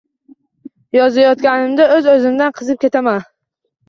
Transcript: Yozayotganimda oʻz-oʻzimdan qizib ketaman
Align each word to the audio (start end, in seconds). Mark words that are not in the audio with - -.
Yozayotganimda 0.97 1.87
oʻz-oʻzimdan 1.97 2.55
qizib 2.61 2.81
ketaman 2.85 3.21